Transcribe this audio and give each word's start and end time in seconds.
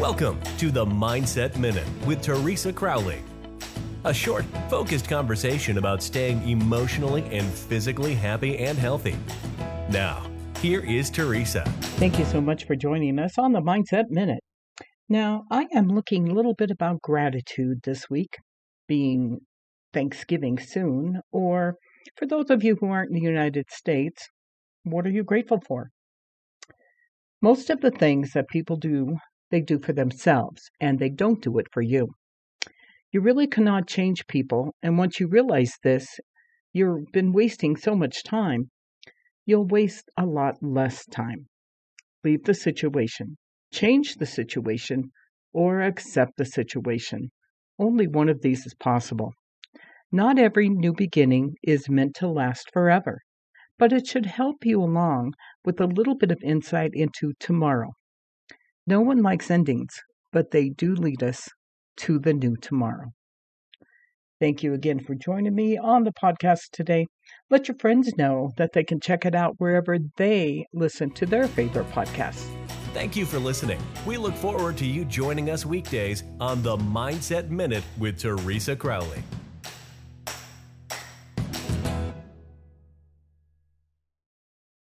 Welcome 0.00 0.40
to 0.56 0.70
the 0.70 0.86
Mindset 0.86 1.58
Minute 1.58 1.86
with 2.06 2.22
Teresa 2.22 2.72
Crowley. 2.72 3.18
A 4.04 4.14
short, 4.14 4.46
focused 4.70 5.06
conversation 5.10 5.76
about 5.76 6.02
staying 6.02 6.48
emotionally 6.48 7.22
and 7.24 7.46
physically 7.46 8.14
happy 8.14 8.56
and 8.56 8.78
healthy. 8.78 9.14
Now, 9.90 10.26
here 10.62 10.80
is 10.80 11.10
Teresa. 11.10 11.64
Thank 11.98 12.18
you 12.18 12.24
so 12.24 12.40
much 12.40 12.64
for 12.64 12.76
joining 12.76 13.18
us 13.18 13.36
on 13.36 13.52
the 13.52 13.60
Mindset 13.60 14.04
Minute. 14.08 14.40
Now, 15.06 15.42
I 15.50 15.66
am 15.74 15.88
looking 15.88 16.30
a 16.30 16.34
little 16.34 16.54
bit 16.54 16.70
about 16.70 17.02
gratitude 17.02 17.80
this 17.84 18.08
week, 18.08 18.38
being 18.88 19.40
Thanksgiving 19.92 20.58
soon, 20.58 21.20
or 21.30 21.74
for 22.16 22.24
those 22.24 22.48
of 22.48 22.64
you 22.64 22.78
who 22.80 22.88
aren't 22.88 23.10
in 23.10 23.16
the 23.16 23.28
United 23.28 23.66
States, 23.70 24.30
what 24.82 25.04
are 25.06 25.10
you 25.10 25.24
grateful 25.24 25.60
for? 25.68 25.90
Most 27.42 27.68
of 27.68 27.82
the 27.82 27.90
things 27.90 28.30
that 28.32 28.48
people 28.48 28.76
do 28.76 29.18
they 29.50 29.60
do 29.60 29.78
for 29.78 29.92
themselves 29.92 30.70
and 30.80 30.98
they 30.98 31.10
don't 31.10 31.42
do 31.42 31.58
it 31.58 31.66
for 31.72 31.82
you. 31.82 32.14
You 33.12 33.20
really 33.20 33.48
cannot 33.48 33.88
change 33.88 34.28
people, 34.28 34.74
and 34.82 34.96
once 34.96 35.18
you 35.18 35.26
realize 35.26 35.76
this, 35.82 36.20
you've 36.72 37.10
been 37.12 37.32
wasting 37.32 37.76
so 37.76 37.96
much 37.96 38.22
time, 38.22 38.70
you'll 39.44 39.66
waste 39.66 40.08
a 40.16 40.24
lot 40.24 40.62
less 40.62 41.04
time. 41.06 41.48
Leave 42.22 42.44
the 42.44 42.54
situation, 42.54 43.36
change 43.72 44.14
the 44.14 44.26
situation, 44.26 45.10
or 45.52 45.80
accept 45.80 46.36
the 46.36 46.44
situation. 46.44 47.30
Only 47.78 48.06
one 48.06 48.28
of 48.28 48.42
these 48.42 48.64
is 48.66 48.74
possible. 48.74 49.32
Not 50.12 50.38
every 50.38 50.68
new 50.68 50.92
beginning 50.92 51.54
is 51.64 51.88
meant 51.88 52.14
to 52.16 52.28
last 52.28 52.70
forever, 52.72 53.20
but 53.78 53.92
it 53.92 54.06
should 54.06 54.26
help 54.26 54.64
you 54.64 54.80
along 54.80 55.34
with 55.64 55.80
a 55.80 55.86
little 55.86 56.16
bit 56.16 56.30
of 56.30 56.42
insight 56.44 56.90
into 56.94 57.32
tomorrow. 57.40 57.90
No 58.90 59.00
one 59.00 59.22
likes 59.22 59.52
endings, 59.52 60.02
but 60.32 60.50
they 60.50 60.68
do 60.68 60.96
lead 60.96 61.22
us 61.22 61.48
to 61.98 62.18
the 62.18 62.34
new 62.34 62.56
tomorrow. 62.56 63.12
Thank 64.40 64.64
you 64.64 64.74
again 64.74 64.98
for 64.98 65.14
joining 65.14 65.54
me 65.54 65.78
on 65.78 66.02
the 66.02 66.10
podcast 66.10 66.70
today. 66.72 67.06
Let 67.50 67.68
your 67.68 67.76
friends 67.78 68.16
know 68.18 68.50
that 68.56 68.72
they 68.72 68.82
can 68.82 68.98
check 68.98 69.24
it 69.24 69.34
out 69.36 69.54
wherever 69.58 69.96
they 70.16 70.66
listen 70.72 71.12
to 71.12 71.24
their 71.24 71.46
favorite 71.46 71.88
podcasts. 71.92 72.48
Thank 72.92 73.14
you 73.14 73.26
for 73.26 73.38
listening. 73.38 73.80
We 74.04 74.16
look 74.16 74.34
forward 74.34 74.76
to 74.78 74.86
you 74.86 75.04
joining 75.04 75.50
us 75.50 75.64
weekdays 75.64 76.24
on 76.40 76.60
the 76.60 76.76
Mindset 76.76 77.48
Minute 77.48 77.84
with 77.96 78.18
Teresa 78.18 78.74
Crowley. 78.74 79.22